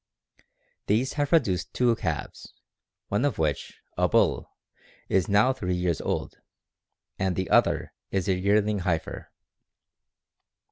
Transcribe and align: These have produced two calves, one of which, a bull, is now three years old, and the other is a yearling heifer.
These 0.87 1.13
have 1.13 1.29
produced 1.29 1.75
two 1.75 1.95
calves, 1.95 2.55
one 3.09 3.23
of 3.23 3.37
which, 3.37 3.79
a 3.99 4.09
bull, 4.09 4.49
is 5.09 5.29
now 5.29 5.53
three 5.53 5.75
years 5.75 6.01
old, 6.01 6.39
and 7.19 7.35
the 7.35 7.51
other 7.51 7.93
is 8.09 8.27
a 8.27 8.33
yearling 8.33 8.79
heifer. 8.79 9.29